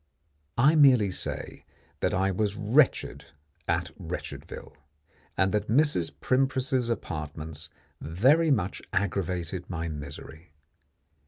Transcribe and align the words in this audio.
I 0.57 0.73
merely 0.73 1.11
say 1.11 1.63
that 1.99 2.11
I 2.11 2.31
was 2.31 2.55
wretched 2.55 3.25
at 3.67 3.91
Wretchedville, 3.99 4.75
and 5.37 5.51
that 5.51 5.67
Mrs. 5.67 6.11
Primpris's 6.19 6.89
apartments 6.89 7.69
very 7.99 8.49
much 8.49 8.81
aggravated 8.91 9.69
my 9.69 9.89
misery. 9.89 10.53